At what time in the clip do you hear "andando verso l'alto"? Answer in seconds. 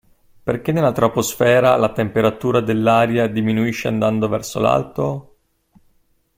3.87-5.35